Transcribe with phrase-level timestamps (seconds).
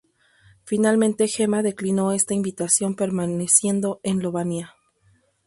[0.63, 4.73] Finalmente Gemma declinó esta invitación permaneciendo en Lovaina.